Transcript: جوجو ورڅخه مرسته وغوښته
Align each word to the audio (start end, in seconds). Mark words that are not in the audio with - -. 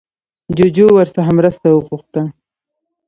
جوجو 0.57 0.85
ورڅخه 0.97 1.31
مرسته 1.37 1.67
وغوښته 1.71 2.21